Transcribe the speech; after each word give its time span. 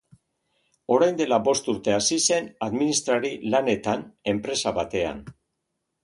Orain 0.93 1.17
dela 1.17 1.37
bost 1.47 1.67
urte 1.73 1.93
hasi 1.97 2.17
zen 2.31 2.47
administrari 2.67 3.31
lanetan 3.55 4.01
enpresa 4.33 4.73
batean. 4.79 5.21